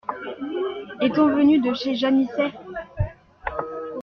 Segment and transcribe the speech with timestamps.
[0.99, 2.53] Est-on venu de chez Janisset?